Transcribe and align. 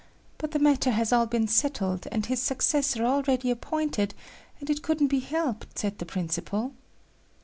But 0.39 0.49
the 0.49 0.57
matter 0.57 0.89
has 0.89 1.13
all 1.13 1.27
been 1.27 1.47
settled, 1.47 2.07
and 2.11 2.25
his 2.25 2.41
successor 2.41 3.05
already 3.05 3.51
appointed 3.51 4.15
and 4.59 4.67
it 4.67 4.81
couldn't 4.81 5.09
be 5.09 5.19
helped, 5.19 5.77
said 5.77 5.99
the 5.99 6.07
principal." 6.07 6.73